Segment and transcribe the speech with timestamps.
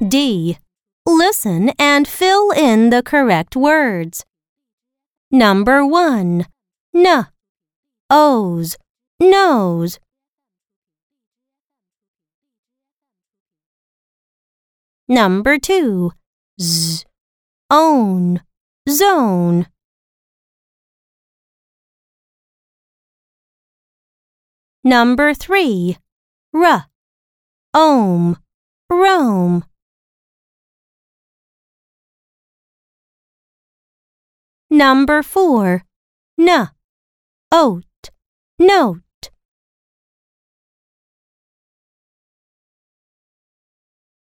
[0.00, 0.58] D.
[1.06, 4.26] Listen and fill in the correct words.
[5.30, 6.46] Number 1.
[6.94, 7.26] N.
[8.10, 8.76] O's.
[9.18, 9.98] Nose.
[15.08, 16.12] Number 2.
[16.60, 17.04] Z.
[17.70, 18.42] Own.
[18.88, 19.66] Zone.
[24.84, 25.96] Number 3.
[26.54, 26.86] R.
[27.72, 28.36] Ohm.
[28.90, 29.64] Rome.
[34.76, 35.84] Number 4.
[36.38, 36.68] N.
[37.50, 38.10] Oat.
[38.58, 39.05] Note.